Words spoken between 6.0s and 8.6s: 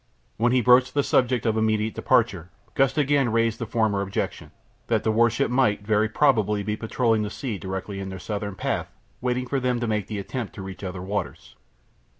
probably be patrolling the sea directly in their southern